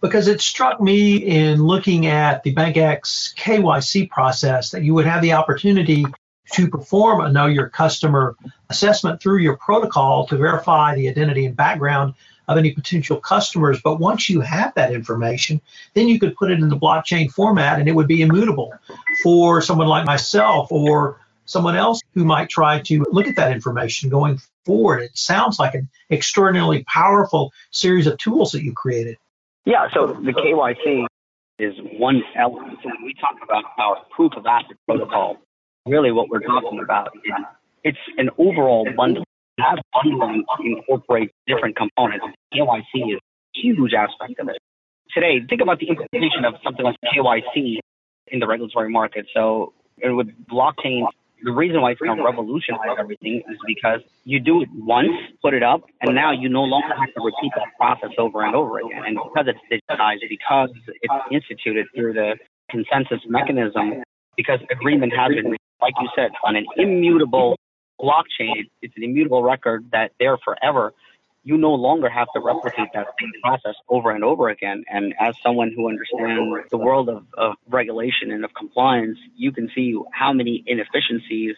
Because 0.00 0.28
it 0.28 0.40
struck 0.40 0.80
me 0.80 1.16
in 1.16 1.62
looking 1.62 2.06
at 2.06 2.42
the 2.42 2.54
BankX 2.54 3.34
KYC 3.36 4.10
process 4.10 4.70
that 4.70 4.82
you 4.82 4.94
would 4.94 5.06
have 5.06 5.22
the 5.22 5.32
opportunity 5.32 6.04
to 6.52 6.68
perform 6.68 7.20
a 7.20 7.30
know 7.30 7.46
your 7.46 7.68
customer 7.68 8.34
assessment 8.70 9.20
through 9.20 9.38
your 9.38 9.56
protocol 9.56 10.26
to 10.26 10.36
verify 10.36 10.94
the 10.94 11.08
identity 11.08 11.46
and 11.46 11.56
background 11.56 12.14
of 12.48 12.56
any 12.56 12.72
potential 12.72 13.18
customers. 13.18 13.80
But 13.82 14.00
once 14.00 14.30
you 14.30 14.40
have 14.40 14.74
that 14.74 14.92
information, 14.92 15.60
then 15.94 16.08
you 16.08 16.18
could 16.18 16.34
put 16.36 16.50
it 16.50 16.60
in 16.60 16.68
the 16.68 16.76
blockchain 16.76 17.30
format 17.30 17.78
and 17.78 17.88
it 17.88 17.94
would 17.94 18.08
be 18.08 18.22
immutable 18.22 18.72
for 19.22 19.60
someone 19.60 19.88
like 19.88 20.06
myself 20.06 20.72
or 20.72 21.20
someone 21.48 21.76
else 21.76 22.00
who 22.14 22.24
might 22.24 22.48
try 22.48 22.80
to 22.82 23.04
look 23.10 23.26
at 23.26 23.36
that 23.36 23.52
information 23.52 24.10
going 24.10 24.38
forward? 24.64 25.02
It 25.02 25.16
sounds 25.16 25.58
like 25.58 25.74
an 25.74 25.88
extraordinarily 26.10 26.84
powerful 26.84 27.52
series 27.70 28.06
of 28.06 28.18
tools 28.18 28.52
that 28.52 28.62
you 28.62 28.72
created. 28.72 29.16
Yeah, 29.64 29.88
so 29.92 30.06
the 30.06 30.32
KYC 30.32 31.06
is 31.58 31.74
one 31.98 32.22
element. 32.36 32.78
When 32.84 32.94
we 33.04 33.14
talk 33.14 33.36
about 33.42 33.64
our 33.78 34.04
proof 34.10 34.32
of 34.36 34.46
asset 34.46 34.76
protocol, 34.86 35.38
really 35.86 36.12
what 36.12 36.28
we're 36.28 36.40
talking 36.40 36.80
about 36.80 37.08
is 37.16 37.32
it's 37.84 37.98
an 38.16 38.30
overall 38.38 38.86
bundle. 38.96 39.24
That 39.56 39.82
bundling 39.92 40.44
incorporates 40.64 41.32
different 41.46 41.76
components. 41.76 42.24
KYC 42.54 43.14
is 43.14 43.18
a 43.18 43.60
huge 43.60 43.92
aspect 43.92 44.38
of 44.38 44.48
it. 44.48 44.58
Today, 45.12 45.40
think 45.48 45.60
about 45.60 45.80
the 45.80 45.88
implementation 45.88 46.44
of 46.44 46.54
something 46.62 46.84
like 46.84 46.96
KYC 47.12 47.80
in 48.28 48.38
the 48.38 48.46
regulatory 48.46 48.88
market. 48.88 49.26
So 49.34 49.72
with 50.00 50.28
blockchain, 50.46 51.06
the 51.42 51.52
reason 51.52 51.80
why 51.80 51.92
it's 51.92 52.00
going 52.00 52.16
to 52.16 52.24
revolutionize 52.24 52.96
everything 52.98 53.42
is 53.48 53.58
because 53.66 54.00
you 54.24 54.40
do 54.40 54.62
it 54.62 54.68
once, 54.74 55.12
put 55.42 55.54
it 55.54 55.62
up, 55.62 55.82
and 56.02 56.14
now 56.14 56.32
you 56.32 56.48
no 56.48 56.62
longer 56.62 56.94
have 56.98 57.12
to 57.14 57.20
repeat 57.22 57.52
that 57.56 57.68
process 57.76 58.10
over 58.18 58.44
and 58.44 58.54
over 58.54 58.78
again. 58.78 59.02
And 59.06 59.16
because 59.16 59.46
it's 59.46 59.82
digitized, 59.90 60.28
because 60.28 60.70
it's 60.86 61.14
instituted 61.30 61.86
through 61.94 62.14
the 62.14 62.36
consensus 62.70 63.20
mechanism, 63.28 64.02
because 64.36 64.60
agreement 64.70 65.12
has 65.16 65.28
been, 65.34 65.56
like 65.80 65.94
you 66.00 66.08
said, 66.16 66.30
on 66.44 66.56
an 66.56 66.66
immutable 66.76 67.56
blockchain, 68.00 68.68
it's 68.82 68.94
an 68.96 69.02
immutable 69.02 69.42
record 69.42 69.86
that 69.92 70.12
there 70.18 70.38
forever 70.44 70.92
you 71.48 71.56
no 71.56 71.72
longer 71.72 72.10
have 72.10 72.28
to 72.34 72.40
replicate 72.40 72.88
that 72.92 73.06
same 73.18 73.32
process 73.42 73.74
over 73.88 74.10
and 74.10 74.22
over 74.22 74.50
again. 74.50 74.84
And 74.90 75.14
as 75.18 75.34
someone 75.42 75.72
who 75.74 75.88
understands 75.88 76.68
the 76.70 76.76
world 76.76 77.08
of, 77.08 77.24
of 77.38 77.54
regulation 77.70 78.30
and 78.30 78.44
of 78.44 78.52
compliance, 78.52 79.18
you 79.34 79.50
can 79.50 79.70
see 79.74 79.98
how 80.12 80.34
many 80.34 80.62
inefficiencies 80.66 81.56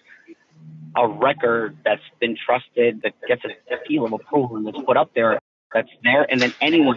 a 0.96 1.08
record 1.08 1.76
that's 1.84 2.08
been 2.20 2.36
trusted, 2.46 3.02
that 3.02 3.14
gets 3.26 3.42
a 3.44 3.48
seal 3.88 4.04
of 4.04 4.12
approval 4.12 4.56
and 4.58 4.64
that's 4.64 4.78
put 4.86 4.96
up 4.96 5.10
there, 5.16 5.40
that's 5.74 5.90
there, 6.04 6.24
and 6.30 6.40
then 6.40 6.54
anyone 6.60 6.96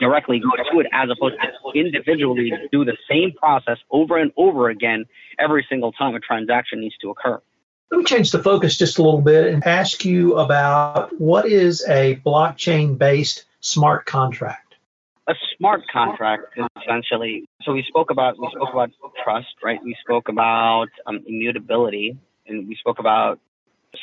directly 0.00 0.40
go 0.40 0.50
to 0.72 0.80
it 0.80 0.86
as 0.90 1.10
opposed 1.14 1.36
to 1.38 1.78
individually 1.78 2.50
do 2.72 2.82
the 2.86 2.96
same 3.10 3.32
process 3.32 3.76
over 3.90 4.16
and 4.16 4.32
over 4.38 4.70
again 4.70 5.04
every 5.38 5.66
single 5.68 5.92
time 5.92 6.14
a 6.14 6.20
transaction 6.20 6.80
needs 6.80 6.96
to 7.02 7.10
occur. 7.10 7.42
Let 7.92 7.98
me 7.98 8.04
change 8.04 8.30
the 8.30 8.42
focus 8.42 8.78
just 8.78 8.98
a 8.98 9.02
little 9.02 9.20
bit 9.20 9.52
and 9.52 9.66
ask 9.66 10.02
you 10.06 10.36
about 10.36 11.12
what 11.20 11.44
is 11.44 11.84
a 11.86 12.16
blockchain 12.24 12.96
based 12.96 13.44
smart 13.60 14.06
contract? 14.06 14.76
A 15.28 15.34
smart 15.58 15.82
contract 15.92 16.54
is 16.56 16.64
essentially 16.82 17.44
so 17.64 17.72
we 17.72 17.84
spoke 17.86 18.10
about 18.10 18.40
we 18.40 18.48
spoke 18.56 18.70
about 18.72 18.92
trust, 19.22 19.54
right? 19.62 19.78
We 19.84 19.94
spoke 20.00 20.30
about 20.30 20.86
um, 21.06 21.22
immutability 21.26 22.16
and 22.46 22.66
we 22.66 22.76
spoke 22.76 22.98
about 22.98 23.38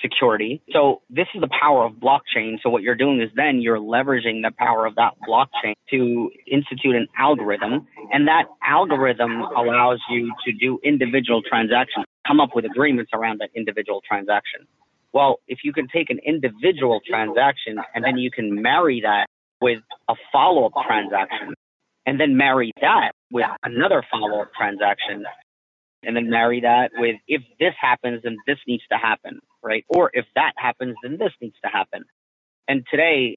security. 0.04 0.62
So 0.72 1.02
this 1.10 1.26
is 1.34 1.42
the 1.42 1.50
power 1.60 1.84
of 1.84 1.94
blockchain. 1.94 2.58
So 2.62 2.70
what 2.70 2.84
you're 2.84 2.96
doing 2.96 3.20
is 3.22 3.32
then 3.36 3.60
you're 3.60 3.80
leveraging 3.80 4.44
the 4.44 4.52
power 4.56 4.86
of 4.86 4.94
that 4.96 5.14
blockchain 5.28 5.74
to 5.90 6.32
institute 6.46 6.96
an 6.96 7.08
algorithm 7.18 7.88
and 8.12 8.28
that 8.28 8.44
algorithm 8.64 9.42
allows 9.42 10.00
you 10.12 10.32
to 10.46 10.52
do 10.54 10.80
individual 10.84 11.42
transactions, 11.42 12.06
come 12.28 12.40
up 12.40 12.50
with 12.56 12.66
agreements 12.66 13.12
around 13.14 13.40
that 13.42 13.50
individual 13.56 14.02
transaction. 14.08 14.68
Well, 15.14 15.40
if 15.48 15.60
you 15.64 15.74
can 15.74 15.88
take 15.88 16.10
an 16.10 16.20
individual 16.26 17.00
transaction 17.08 17.80
and 17.96 18.04
then 18.04 18.18
you 18.18 18.30
can 18.30 18.62
marry 18.62 19.02
that 19.02 19.26
with 19.62 19.80
a 20.08 20.16
follow-up 20.32 20.74
transaction 20.88 21.54
and 22.06 22.20
then 22.20 22.38
marry 22.38 22.72
that 22.82 23.12
with 23.32 23.46
another 23.64 24.04
follow-up 24.12 24.52
transaction 24.56 25.26
and 26.04 26.16
then 26.16 26.30
marry 26.30 26.62
that 26.62 26.92
with 26.98 27.16
if 27.28 27.42
this 27.60 27.74
happens, 27.80 28.22
then 28.24 28.38
this 28.48 28.58
needs 28.68 28.84
to 28.92 28.98
happen, 28.98 29.40
right? 29.64 29.84
Or 29.90 30.12
if 30.14 30.26
that 30.36 30.54
happens, 30.58 30.96
then 31.04 31.18
this 31.18 31.32
needs 31.42 31.56
to 31.64 31.70
happen. 31.70 32.04
And 32.68 32.86
today 32.90 33.36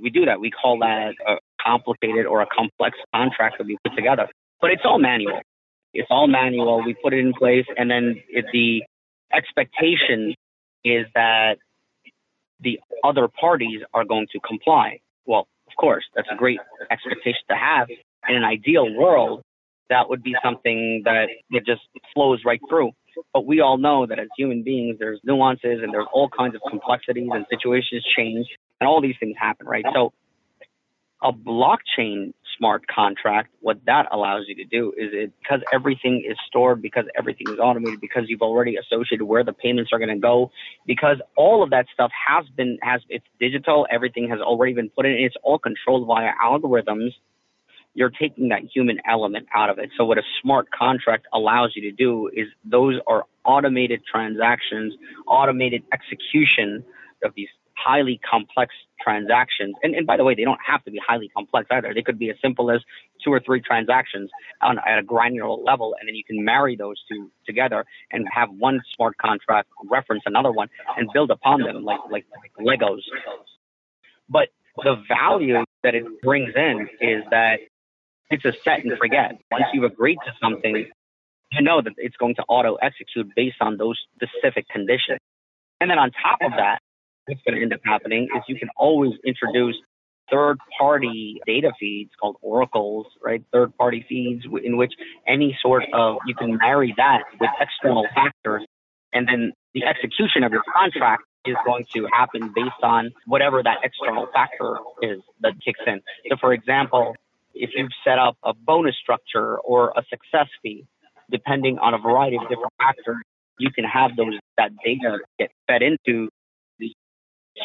we 0.00 0.10
do 0.10 0.24
that. 0.26 0.40
We 0.40 0.50
call 0.50 0.78
that 0.78 1.14
a 1.26 1.36
complicated 1.60 2.26
or 2.26 2.42
a 2.42 2.46
complex 2.46 2.96
contract 3.14 3.56
that 3.58 3.66
we 3.66 3.76
put 3.84 3.96
together, 3.96 4.28
but 4.60 4.70
it's 4.70 4.82
all 4.84 4.98
manual. 4.98 5.40
It's 5.94 6.08
all 6.10 6.26
manual. 6.28 6.84
We 6.84 6.94
put 7.02 7.12
it 7.12 7.18
in 7.18 7.32
place, 7.32 7.64
and 7.76 7.90
then 7.90 8.22
it, 8.28 8.44
the 8.52 8.82
expectation 9.34 10.34
is 10.84 11.06
that 11.14 11.56
the 12.60 12.80
other 13.04 13.28
parties 13.28 13.80
are 13.94 14.04
going 14.04 14.26
to 14.32 14.40
comply. 14.40 15.00
Well, 15.26 15.46
of 15.68 15.76
course, 15.76 16.04
that's 16.14 16.28
a 16.32 16.36
great 16.36 16.58
expectation 16.90 17.40
to 17.50 17.56
have. 17.56 17.88
In 18.28 18.36
an 18.36 18.44
ideal 18.44 18.92
world, 18.94 19.42
that 19.90 20.08
would 20.08 20.22
be 20.22 20.34
something 20.44 21.02
that 21.04 21.26
it 21.50 21.64
just 21.66 21.82
flows 22.14 22.42
right 22.44 22.60
through. 22.68 22.92
But 23.32 23.46
we 23.46 23.60
all 23.60 23.78
know 23.78 24.06
that 24.06 24.18
as 24.18 24.28
human 24.36 24.62
beings, 24.62 24.96
there's 24.98 25.20
nuances 25.24 25.80
and 25.82 25.92
there's 25.92 26.06
all 26.12 26.28
kinds 26.28 26.54
of 26.54 26.60
complexities 26.68 27.28
and 27.32 27.46
situations 27.50 28.04
change 28.16 28.46
and 28.80 28.88
all 28.88 29.00
these 29.00 29.16
things 29.18 29.34
happen, 29.38 29.66
right? 29.66 29.84
So 29.94 30.12
a 31.22 31.32
blockchain 31.32 32.32
smart 32.58 32.86
contract, 32.88 33.50
what 33.60 33.78
that 33.86 34.06
allows 34.12 34.44
you 34.48 34.54
to 34.56 34.64
do 34.64 34.92
is 34.96 35.10
it 35.12 35.32
because 35.40 35.60
everything 35.72 36.24
is 36.28 36.36
stored, 36.46 36.82
because 36.82 37.04
everything 37.16 37.50
is 37.50 37.58
automated, 37.58 38.00
because 38.00 38.24
you've 38.26 38.42
already 38.42 38.76
associated 38.76 39.24
where 39.24 39.44
the 39.44 39.52
payments 39.52 39.90
are 39.92 39.98
going 39.98 40.08
to 40.08 40.18
go, 40.18 40.50
because 40.86 41.16
all 41.36 41.62
of 41.62 41.70
that 41.70 41.86
stuff 41.94 42.10
has 42.28 42.44
been 42.56 42.78
has 42.82 43.00
it's 43.08 43.24
digital, 43.40 43.86
everything 43.90 44.28
has 44.28 44.40
already 44.40 44.74
been 44.74 44.90
put 44.90 45.06
in, 45.06 45.12
it's 45.12 45.36
all 45.42 45.58
controlled 45.58 46.06
via 46.06 46.32
algorithms 46.44 47.10
you're 47.94 48.10
taking 48.10 48.48
that 48.50 48.60
human 48.72 48.98
element 49.08 49.48
out 49.52 49.70
of 49.70 49.78
it. 49.78 49.90
So 49.96 50.04
what 50.04 50.18
a 50.18 50.22
smart 50.40 50.68
contract 50.70 51.26
allows 51.32 51.72
you 51.74 51.90
to 51.90 51.96
do 51.96 52.30
is 52.32 52.46
those 52.64 53.00
are 53.08 53.24
automated 53.44 54.02
transactions, 54.10 54.94
automated 55.26 55.82
execution 55.92 56.84
of 57.24 57.32
these 57.34 57.48
highly 57.84 58.20
complex 58.28 58.74
transactions. 59.00 59.74
And, 59.82 59.94
and 59.94 60.06
by 60.06 60.16
the 60.16 60.24
way, 60.24 60.34
they 60.34 60.44
don't 60.44 60.60
have 60.66 60.84
to 60.84 60.90
be 60.90 61.00
highly 61.06 61.28
complex 61.28 61.68
either. 61.70 61.92
They 61.94 62.02
could 62.02 62.18
be 62.18 62.30
as 62.30 62.36
simple 62.42 62.70
as 62.70 62.80
two 63.24 63.32
or 63.32 63.40
three 63.40 63.60
transactions 63.60 64.30
on, 64.62 64.78
at 64.86 64.98
a 64.98 65.02
granular 65.02 65.54
level, 65.54 65.94
and 65.98 66.08
then 66.08 66.14
you 66.14 66.24
can 66.24 66.44
marry 66.44 66.76
those 66.76 66.96
two 67.10 67.30
together 67.46 67.84
and 68.10 68.26
have 68.32 68.48
one 68.50 68.80
smart 68.96 69.16
contract 69.18 69.68
reference 69.88 70.22
another 70.26 70.50
one 70.50 70.68
and 70.96 71.08
build 71.12 71.30
upon 71.30 71.62
them 71.62 71.84
like, 71.84 72.00
like, 72.10 72.26
like 72.58 72.80
Legos. 72.80 73.02
But 74.28 74.48
the 74.76 75.02
value 75.08 75.64
that 75.82 75.94
it 75.94 76.04
brings 76.22 76.54
in 76.54 76.88
is 77.00 77.22
that 77.30 77.60
it's 78.30 78.44
a 78.44 78.52
set 78.64 78.84
and 78.84 78.96
forget. 78.98 79.38
Once 79.50 79.64
you've 79.72 79.84
agreed 79.84 80.18
to 80.26 80.32
something, 80.42 80.86
you 81.52 81.62
know 81.62 81.80
that 81.80 81.94
it's 81.96 82.16
going 82.16 82.34
to 82.34 82.42
auto 82.42 82.74
execute 82.76 83.28
based 83.34 83.56
on 83.60 83.76
those 83.78 83.98
specific 84.14 84.68
conditions. 84.68 85.18
And 85.80 85.90
then 85.90 85.98
on 85.98 86.10
top 86.10 86.38
of 86.42 86.52
that, 86.58 86.80
what's 87.28 87.42
going 87.42 87.56
to 87.56 87.62
end 87.62 87.72
up 87.72 87.80
happening 87.84 88.28
is 88.36 88.42
you 88.48 88.56
can 88.58 88.68
always 88.76 89.12
introduce 89.24 89.76
third 90.30 90.58
party 90.78 91.40
data 91.46 91.72
feeds 91.78 92.10
called 92.20 92.36
oracles, 92.42 93.06
right? 93.22 93.42
Third 93.52 93.76
party 93.76 94.04
feeds 94.08 94.44
in 94.62 94.76
which 94.76 94.92
any 95.26 95.56
sort 95.62 95.84
of, 95.92 96.16
you 96.26 96.34
can 96.34 96.56
marry 96.58 96.94
that 96.96 97.22
with 97.40 97.50
external 97.60 98.06
factors. 98.14 98.64
And 99.12 99.26
then 99.26 99.52
the 99.74 99.84
execution 99.84 100.42
of 100.44 100.52
your 100.52 100.62
contract 100.74 101.22
is 101.46 101.56
going 101.64 101.86
to 101.94 102.06
happen 102.12 102.52
based 102.54 102.82
on 102.82 103.10
whatever 103.26 103.62
that 103.62 103.78
external 103.82 104.26
factor 104.34 104.78
is 105.02 105.20
that 105.40 105.54
kicks 105.64 105.80
in. 105.86 106.00
So 106.30 106.36
for 106.38 106.52
example, 106.52 107.14
if 107.54 107.70
you've 107.74 107.90
set 108.04 108.18
up 108.18 108.36
a 108.44 108.52
bonus 108.52 108.96
structure 109.00 109.58
or 109.58 109.92
a 109.96 110.02
success 110.10 110.48
fee, 110.62 110.84
depending 111.30 111.78
on 111.78 111.94
a 111.94 111.98
variety 111.98 112.36
of 112.36 112.42
different 112.48 112.72
factors, 112.78 113.16
you 113.58 113.70
can 113.70 113.84
have 113.84 114.14
those 114.16 114.34
that 114.56 114.70
data 114.84 115.18
get 115.38 115.50
fed 115.66 115.82
into 115.82 116.28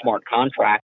smart 0.01 0.23
contract 0.25 0.83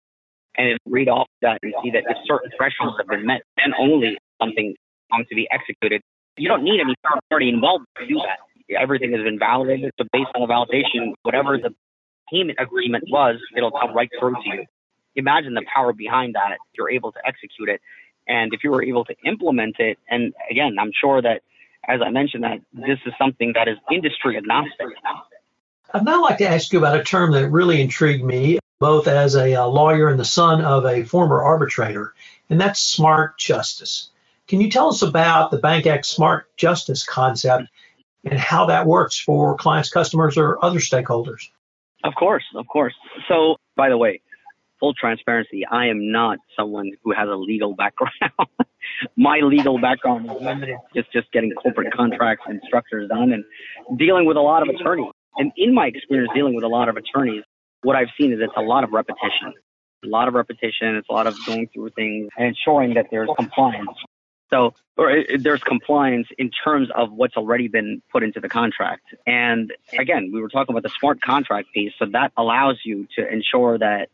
and 0.57 0.77
read 0.85 1.07
off 1.09 1.27
that 1.41 1.59
and 1.61 1.73
see 1.83 1.91
that 1.91 2.03
if 2.09 2.17
certain 2.25 2.51
thresholds 2.57 2.97
have 2.97 3.07
been 3.07 3.25
met, 3.25 3.41
then 3.57 3.73
only 3.79 4.17
something 4.41 4.75
going 5.11 5.25
to 5.29 5.35
be 5.35 5.47
executed. 5.51 6.01
You 6.37 6.49
don't 6.49 6.63
need 6.63 6.79
any 6.79 6.95
third 7.03 7.19
party 7.29 7.49
involved 7.49 7.85
to 7.99 8.07
do 8.07 8.15
that. 8.15 8.39
Everything 8.79 9.13
has 9.13 9.23
been 9.23 9.39
validated. 9.39 9.91
So 9.97 10.05
based 10.11 10.29
on 10.35 10.41
the 10.41 10.47
validation, 10.47 11.13
whatever 11.23 11.57
the 11.57 11.73
payment 12.31 12.59
agreement 12.59 13.05
was, 13.09 13.37
it'll 13.55 13.71
come 13.71 13.93
right 13.93 14.09
through 14.19 14.33
to 14.33 14.41
you. 14.45 14.65
Imagine 15.15 15.53
the 15.53 15.63
power 15.73 15.93
behind 15.93 16.35
that. 16.35 16.57
You're 16.73 16.89
able 16.89 17.11
to 17.13 17.19
execute 17.25 17.69
it 17.69 17.81
and 18.27 18.53
if 18.53 18.63
you 18.63 18.71
were 18.71 18.83
able 18.83 19.05
to 19.05 19.15
implement 19.25 19.79
it, 19.79 19.97
and 20.09 20.33
again, 20.51 20.75
I'm 20.79 20.91
sure 20.99 21.21
that, 21.21 21.41
as 21.87 22.01
I 22.05 22.09
mentioned, 22.09 22.43
that 22.43 22.59
this 22.73 22.99
is 23.05 23.13
something 23.17 23.53
that 23.55 23.67
is 23.67 23.77
industry 23.91 24.37
agnostic. 24.37 24.87
I'd 25.93 26.03
now 26.03 26.21
like 26.21 26.37
to 26.39 26.49
ask 26.49 26.73
you 26.73 26.79
about 26.79 26.99
a 26.99 27.03
term 27.03 27.31
that 27.31 27.49
really 27.49 27.79
intrigued 27.79 28.23
me, 28.23 28.59
both 28.79 29.07
as 29.07 29.35
a, 29.35 29.53
a 29.53 29.65
lawyer 29.65 30.09
and 30.09 30.19
the 30.19 30.25
son 30.25 30.61
of 30.61 30.85
a 30.85 31.03
former 31.03 31.41
arbitrator, 31.41 32.13
and 32.49 32.59
that's 32.59 32.79
smart 32.79 33.37
justice. 33.37 34.09
Can 34.47 34.61
you 34.61 34.69
tell 34.69 34.89
us 34.89 35.01
about 35.01 35.51
the 35.51 35.59
BankX 35.59 36.05
Smart 36.05 36.55
Justice 36.55 37.03
concept 37.03 37.65
and 38.23 38.39
how 38.39 38.67
that 38.67 38.87
works 38.87 39.19
for 39.19 39.57
clients, 39.57 39.89
customers, 39.89 40.37
or 40.37 40.63
other 40.63 40.79
stakeholders? 40.79 41.49
Of 42.03 42.13
course, 42.15 42.43
of 42.55 42.65
course. 42.67 42.93
So, 43.27 43.57
by 43.75 43.89
the 43.89 43.97
way, 43.97 44.21
full 44.79 44.93
transparency, 44.93 45.65
I 45.65 45.87
am 45.87 46.11
not 46.11 46.37
someone 46.55 46.91
who 47.03 47.13
has 47.13 47.27
a 47.27 47.35
legal 47.35 47.75
background. 47.75 48.13
My 49.17 49.39
legal 49.39 49.79
background 49.79 50.25
is 50.25 50.41
limited 50.41 50.77
just 50.95 51.11
just 51.11 51.31
getting 51.31 51.51
corporate 51.51 51.93
contracts 51.93 52.45
and 52.47 52.61
structures 52.65 53.09
done 53.09 53.33
and 53.33 53.43
dealing 53.99 54.25
with 54.25 54.37
a 54.37 54.41
lot 54.41 54.61
of 54.61 54.73
attorneys. 54.73 55.11
And 55.35 55.51
in 55.57 55.75
my 55.75 55.87
experience 55.87 56.31
dealing 56.33 56.55
with 56.55 56.63
a 56.63 56.67
lot 56.67 56.89
of 56.89 56.97
attorneys, 56.97 57.43
what 57.83 57.95
I've 57.95 58.09
seen 58.19 58.33
is 58.33 58.39
it's 58.41 58.53
a 58.55 58.61
lot 58.61 58.83
of 58.83 58.91
repetition. 58.91 59.53
A 60.05 60.07
lot 60.07 60.27
of 60.27 60.33
repetition. 60.33 60.95
It's 60.95 61.09
a 61.09 61.13
lot 61.13 61.27
of 61.27 61.35
going 61.45 61.69
through 61.73 61.89
things 61.91 62.29
and 62.37 62.47
ensuring 62.47 62.93
that 62.95 63.07
there's 63.11 63.29
compliance. 63.35 63.89
So, 64.49 64.73
or 64.95 65.11
it, 65.11 65.43
there's 65.43 65.61
compliance 65.61 66.27
in 66.37 66.51
terms 66.63 66.89
of 66.95 67.11
what's 67.11 67.35
already 67.35 67.67
been 67.67 68.01
put 68.11 68.23
into 68.23 68.39
the 68.39 68.47
contract. 68.47 69.03
And 69.25 69.73
again, 69.97 70.31
we 70.33 70.41
were 70.41 70.49
talking 70.49 70.73
about 70.73 70.83
the 70.83 70.91
smart 70.99 71.21
contract 71.21 71.69
piece. 71.73 71.91
So 71.99 72.05
that 72.13 72.31
allows 72.37 72.79
you 72.85 73.07
to 73.17 73.27
ensure 73.27 73.77
that 73.77 74.09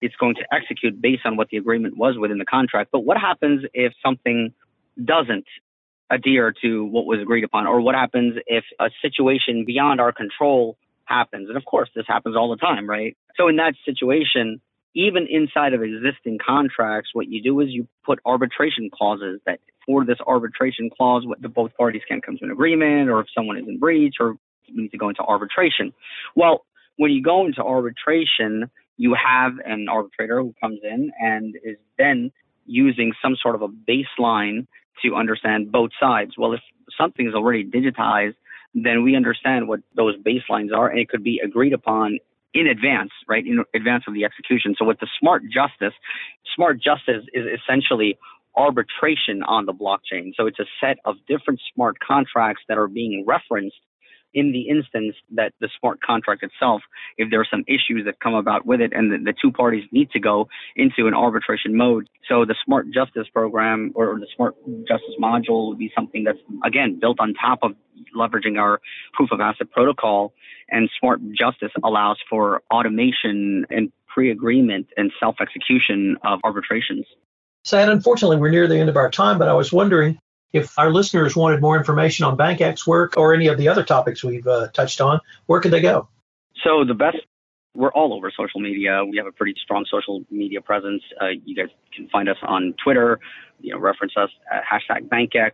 it's 0.00 0.14
going 0.16 0.36
to 0.36 0.44
execute 0.52 1.00
based 1.00 1.22
on 1.24 1.36
what 1.36 1.48
the 1.48 1.56
agreement 1.56 1.96
was 1.96 2.16
within 2.18 2.38
the 2.38 2.44
contract. 2.44 2.90
But 2.92 3.00
what 3.00 3.16
happens 3.16 3.64
if 3.72 3.92
something 4.04 4.52
doesn't 5.02 5.46
adhere 6.10 6.52
to 6.62 6.84
what 6.84 7.06
was 7.06 7.20
agreed 7.20 7.44
upon? 7.44 7.66
Or 7.66 7.80
what 7.80 7.94
happens 7.94 8.36
if 8.46 8.64
a 8.78 8.90
situation 9.02 9.64
beyond 9.64 10.00
our 10.00 10.12
control 10.12 10.76
happens? 11.08 11.48
And 11.48 11.56
of 11.56 11.64
course, 11.64 11.88
this 11.94 12.04
happens 12.06 12.36
all 12.36 12.50
the 12.50 12.56
time, 12.56 12.88
right? 12.88 13.16
So 13.36 13.48
in 13.48 13.56
that 13.56 13.74
situation, 13.84 14.60
even 14.94 15.26
inside 15.30 15.74
of 15.74 15.82
existing 15.82 16.38
contracts, 16.44 17.10
what 17.12 17.28
you 17.28 17.42
do 17.42 17.60
is 17.60 17.68
you 17.70 17.86
put 18.04 18.18
arbitration 18.24 18.90
clauses 18.92 19.40
that 19.46 19.60
for 19.86 20.04
this 20.04 20.18
arbitration 20.26 20.90
clause, 20.90 21.24
the 21.40 21.48
both 21.48 21.74
parties 21.76 22.02
can 22.08 22.20
come 22.20 22.36
to 22.38 22.44
an 22.44 22.50
agreement, 22.50 23.08
or 23.08 23.20
if 23.20 23.26
someone 23.34 23.58
is 23.58 23.64
in 23.66 23.78
breach, 23.78 24.16
or 24.20 24.36
need 24.68 24.90
to 24.90 24.98
go 24.98 25.08
into 25.08 25.22
arbitration. 25.22 25.92
Well, 26.36 26.64
when 26.96 27.10
you 27.10 27.22
go 27.22 27.46
into 27.46 27.62
arbitration, 27.62 28.70
you 28.96 29.14
have 29.14 29.52
an 29.64 29.86
arbitrator 29.88 30.40
who 30.40 30.54
comes 30.60 30.80
in 30.82 31.10
and 31.20 31.54
is 31.62 31.76
then 31.96 32.32
using 32.66 33.12
some 33.22 33.36
sort 33.40 33.54
of 33.54 33.62
a 33.62 33.68
baseline 33.68 34.66
to 35.04 35.14
understand 35.14 35.70
both 35.72 35.90
sides. 36.00 36.32
Well, 36.36 36.52
if 36.52 36.60
something 36.98 37.26
is 37.26 37.34
already 37.34 37.64
digitized, 37.64 38.34
then 38.84 39.02
we 39.02 39.16
understand 39.16 39.68
what 39.68 39.80
those 39.94 40.16
baselines 40.16 40.74
are, 40.74 40.88
and 40.88 40.98
it 40.98 41.08
could 41.08 41.24
be 41.24 41.40
agreed 41.44 41.72
upon 41.72 42.18
in 42.54 42.66
advance, 42.66 43.10
right, 43.28 43.46
in 43.46 43.62
advance 43.74 44.04
of 44.08 44.14
the 44.14 44.24
execution. 44.24 44.74
So 44.78 44.84
with 44.84 44.98
the 45.00 45.08
smart 45.20 45.42
justice, 45.44 45.94
smart 46.54 46.80
justice 46.80 47.24
is 47.32 47.44
essentially 47.60 48.18
arbitration 48.56 49.42
on 49.42 49.66
the 49.66 49.72
blockchain. 49.72 50.32
So 50.36 50.46
it's 50.46 50.58
a 50.58 50.64
set 50.80 50.98
of 51.04 51.16
different 51.28 51.60
smart 51.74 51.98
contracts 52.00 52.62
that 52.68 52.78
are 52.78 52.88
being 52.88 53.24
referenced 53.26 53.76
in 54.34 54.52
the 54.52 54.68
instance 54.68 55.16
that 55.34 55.52
the 55.60 55.68
smart 55.80 56.00
contract 56.02 56.42
itself, 56.42 56.82
if 57.16 57.30
there 57.30 57.40
are 57.40 57.46
some 57.50 57.64
issues 57.66 58.04
that 58.04 58.20
come 58.20 58.34
about 58.34 58.66
with 58.66 58.80
it 58.80 58.92
and 58.92 59.10
the, 59.10 59.18
the, 59.18 59.34
two 59.40 59.50
parties 59.50 59.84
need 59.92 60.10
to 60.10 60.20
go 60.20 60.48
into 60.76 61.06
an 61.06 61.14
arbitration 61.14 61.76
mode. 61.76 62.08
So 62.28 62.44
the 62.44 62.54
smart 62.64 62.90
justice 62.92 63.26
program 63.32 63.92
or 63.94 64.18
the 64.18 64.26
smart 64.36 64.54
justice 64.86 65.14
module 65.20 65.68
would 65.68 65.78
be 65.78 65.90
something 65.96 66.24
that's, 66.24 66.38
again, 66.64 66.98
built 67.00 67.20
on 67.20 67.34
top 67.34 67.60
of 67.62 67.72
leveraging 68.16 68.58
our 68.58 68.80
proof 69.12 69.30
of 69.32 69.40
asset 69.40 69.70
protocol. 69.70 70.32
And 70.70 70.90
smart 71.00 71.20
justice 71.32 71.72
allows 71.82 72.18
for 72.28 72.62
automation 72.70 73.64
and 73.70 73.90
pre 74.06 74.30
agreement 74.30 74.88
and 74.96 75.10
self 75.18 75.36
execution 75.40 76.16
of 76.24 76.40
arbitrations. 76.44 77.06
Syed, 77.64 77.88
unfortunately, 77.88 78.36
we're 78.36 78.50
near 78.50 78.66
the 78.66 78.78
end 78.78 78.88
of 78.88 78.96
our 78.96 79.10
time, 79.10 79.38
but 79.38 79.48
I 79.48 79.52
was 79.54 79.72
wondering 79.72 80.18
if 80.52 80.78
our 80.78 80.90
listeners 80.90 81.36
wanted 81.36 81.60
more 81.60 81.76
information 81.76 82.24
on 82.24 82.36
BankX 82.36 82.86
work 82.86 83.16
or 83.16 83.34
any 83.34 83.48
of 83.48 83.58
the 83.58 83.68
other 83.68 83.84
topics 83.84 84.24
we've 84.24 84.46
uh, 84.46 84.68
touched 84.68 85.00
on, 85.00 85.20
where 85.46 85.60
could 85.60 85.72
they 85.72 85.80
go? 85.80 86.08
So 86.64 86.84
the 86.84 86.94
best, 86.94 87.18
we're 87.74 87.92
all 87.92 88.14
over 88.14 88.32
social 88.36 88.60
media. 88.60 89.04
We 89.04 89.18
have 89.18 89.26
a 89.26 89.32
pretty 89.32 89.54
strong 89.62 89.84
social 89.90 90.24
media 90.30 90.60
presence. 90.60 91.02
Uh, 91.20 91.28
you 91.44 91.54
guys 91.54 91.68
can 91.94 92.08
find 92.08 92.28
us 92.28 92.36
on 92.42 92.74
Twitter, 92.82 93.20
you 93.60 93.72
know, 93.72 93.78
reference 93.78 94.14
us 94.16 94.30
at 94.52 94.62
hashtag 94.64 95.08
BankX. 95.08 95.52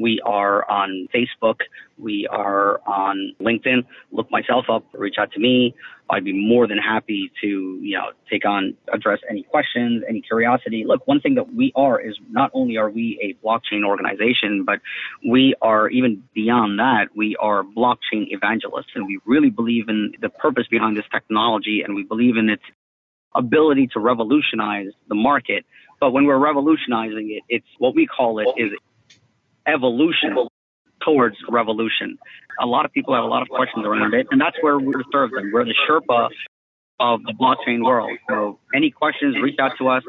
We 0.00 0.20
are 0.24 0.68
on 0.70 1.08
Facebook. 1.14 1.60
We 1.98 2.26
are 2.30 2.80
on 2.86 3.34
LinkedIn. 3.40 3.84
Look 4.12 4.30
myself 4.30 4.66
up, 4.70 4.84
reach 4.94 5.16
out 5.18 5.32
to 5.32 5.40
me. 5.40 5.74
I'd 6.10 6.24
be 6.24 6.32
more 6.32 6.66
than 6.66 6.78
happy 6.78 7.30
to, 7.40 7.46
you 7.46 7.96
know, 7.96 8.10
take 8.28 8.44
on, 8.44 8.76
address 8.92 9.20
any 9.28 9.44
questions, 9.44 10.02
any 10.08 10.20
curiosity. 10.20 10.84
Look, 10.86 11.06
one 11.06 11.20
thing 11.20 11.36
that 11.36 11.54
we 11.54 11.72
are 11.76 12.00
is 12.00 12.16
not 12.30 12.50
only 12.52 12.76
are 12.76 12.90
we 12.90 13.18
a 13.22 13.46
blockchain 13.46 13.84
organization, 13.84 14.64
but 14.64 14.80
we 15.28 15.54
are 15.62 15.88
even 15.88 16.22
beyond 16.34 16.78
that, 16.80 17.08
we 17.14 17.36
are 17.36 17.62
blockchain 17.62 18.26
evangelists 18.30 18.90
and 18.94 19.06
we 19.06 19.20
really 19.24 19.50
believe 19.50 19.88
in 19.88 20.12
the 20.20 20.28
purpose 20.28 20.66
behind 20.68 20.96
this 20.96 21.04
technology 21.12 21.82
and 21.84 21.94
we 21.94 22.02
believe 22.02 22.36
in 22.36 22.48
its 22.48 22.62
ability 23.34 23.88
to 23.92 24.00
revolutionize 24.00 24.88
the 25.08 25.14
market. 25.14 25.64
But 26.00 26.12
when 26.12 26.24
we're 26.24 26.38
revolutionizing 26.38 27.30
it, 27.30 27.42
it's 27.48 27.66
what 27.78 27.94
we 27.94 28.06
call 28.06 28.38
it 28.38 28.48
is 28.56 28.70
evolution 29.66 30.48
towards 31.04 31.36
revolution. 31.48 32.18
A 32.60 32.66
lot 32.66 32.84
of 32.84 32.92
people 32.92 33.14
have 33.14 33.24
a 33.24 33.28
lot 33.28 33.42
of 33.42 33.48
questions 33.48 33.84
around 33.86 34.14
it, 34.14 34.26
and 34.30 34.40
that's 34.40 34.56
where 34.62 34.78
we 34.78 34.94
serve 35.12 35.32
them. 35.32 35.50
We're 35.52 35.64
the 35.64 35.74
Sherpa 35.88 36.28
of 37.00 37.22
the 37.22 37.32
blockchain 37.32 37.84
world. 37.84 38.16
So 38.28 38.60
any 38.74 38.90
questions, 38.90 39.36
reach 39.42 39.58
out 39.58 39.72
to 39.78 39.88
us. 39.88 40.02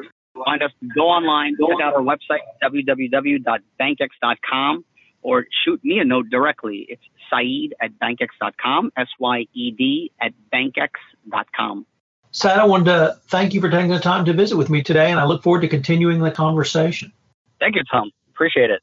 Find 0.45 0.61
us, 0.63 0.71
go 0.95 1.03
online, 1.03 1.57
check 1.59 1.81
out 1.83 1.93
our 1.93 2.01
website, 2.01 2.39
www.bankx.com, 2.63 4.85
or 5.21 5.45
shoot 5.65 5.83
me 5.83 5.99
a 5.99 6.05
note 6.05 6.29
directly. 6.29 6.85
It's 6.87 7.01
Syed 7.29 7.75
at 7.81 7.91
bankx.com, 7.99 8.91
S 8.97 9.09
Y 9.19 9.45
E 9.53 9.71
D 9.71 10.09
at 10.21 10.31
bankx.com. 10.53 11.85
Syed, 12.31 12.57
I 12.57 12.65
wanted 12.65 12.85
to 12.85 13.17
thank 13.27 13.53
you 13.53 13.61
for 13.61 13.69
taking 13.69 13.91
the 13.91 13.99
time 13.99 14.25
to 14.25 14.33
visit 14.33 14.55
with 14.55 14.69
me 14.69 14.81
today, 14.81 15.11
and 15.11 15.19
I 15.19 15.25
look 15.25 15.43
forward 15.43 15.61
to 15.61 15.67
continuing 15.67 16.19
the 16.19 16.31
conversation. 16.31 17.11
Thank 17.59 17.75
you, 17.75 17.83
Tom. 17.91 18.09
Appreciate 18.29 18.71
it. 18.71 18.81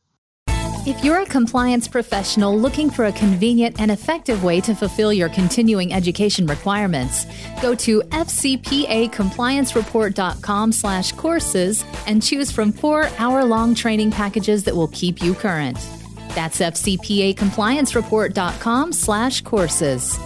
If 0.87 1.03
you're 1.05 1.21
a 1.21 1.27
compliance 1.27 1.89
professional 1.89 2.59
looking 2.59 2.89
for 2.89 3.05
a 3.07 3.13
convenient 3.13 3.81
and 3.81 3.91
effective 3.91 4.45
way 4.45 4.61
to 4.63 4.75
fulfill 4.75 5.13
your 5.13 5.29
continuing 5.29 5.93
education 5.93 6.47
requirements, 6.47 7.27
go 7.61 7.75
to 7.75 8.01
fcpacompliancereport.com 8.01 10.73
slash 10.73 11.13
courses 11.13 11.85
and 12.07 12.23
choose 12.23 12.51
from 12.51 12.73
four 12.73 13.11
hour-long 13.19 13.75
training 13.75 14.11
packages 14.11 14.65
that 14.65 14.75
will 14.75 14.89
keep 14.89 15.23
you 15.23 15.35
current. 15.35 15.77
That's 16.35 16.61
fcpacompliancereport.com 16.61 18.93
slash 18.93 19.43
courses. 19.43 20.19